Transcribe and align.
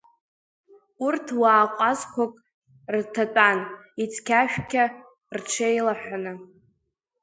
Урҭ 1.05 1.27
уаа 1.39 1.65
ҟәазқәак 1.75 2.33
рҭатәан, 2.93 3.57
ицқьашәқьа 4.03 4.83
рҽеилаҳәаны. 5.37 6.33